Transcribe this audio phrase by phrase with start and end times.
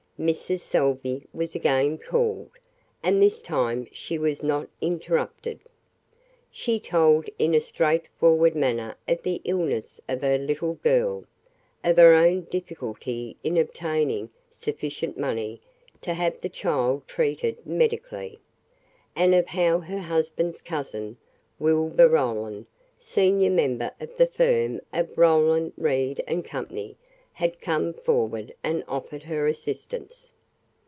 [0.19, 0.59] Mrs.
[0.59, 2.51] Salvey was again called,
[3.01, 5.59] and this time she was not interrupted.
[6.51, 11.23] She told in a straight forward manner of the illness of her little girl,
[11.83, 15.59] of her own difficulty in obtaining sufficient money
[16.01, 18.39] to have the child treated medically,
[19.15, 21.17] and of how her husband's cousin,
[21.57, 22.67] Wilbur Roland,
[22.99, 26.95] senior member of the firm of Roland, Reed & Company,
[27.33, 30.31] had come forward and offered her assistance.